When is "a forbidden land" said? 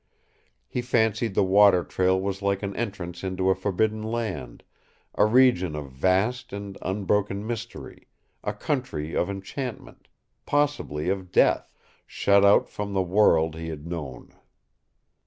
3.51-4.63